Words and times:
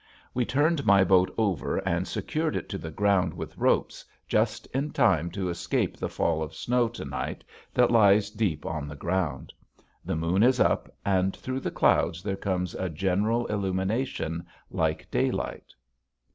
We 0.33 0.45
turned 0.45 0.83
my 0.83 1.03
boat 1.03 1.31
over 1.37 1.77
and 1.87 2.07
secured 2.07 2.55
it 2.55 2.67
to 2.69 2.79
the 2.79 2.89
ground 2.89 3.35
with 3.35 3.55
ropes 3.55 4.03
just 4.27 4.65
in 4.73 4.89
time 4.93 5.29
to 5.29 5.47
escape 5.47 5.95
the 5.95 6.09
fall 6.09 6.41
of 6.41 6.55
snow 6.55 6.87
to 6.87 7.05
night 7.05 7.43
that 7.75 7.91
lies 7.91 8.31
deep 8.31 8.65
on 8.65 8.87
the 8.87 8.95
ground. 8.95 9.53
The 10.03 10.15
moon 10.15 10.41
is 10.41 10.59
up 10.59 10.89
and 11.05 11.35
through 11.35 11.59
the 11.59 11.69
clouds 11.69 12.23
there 12.23 12.35
comes 12.35 12.73
a 12.73 12.89
general 12.89 13.45
illumination 13.45 14.43
like 14.71 15.11
daylight. 15.11 15.71